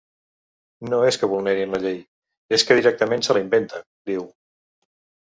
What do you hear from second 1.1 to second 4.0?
que vulnerin la llei, és que directament se la inventen,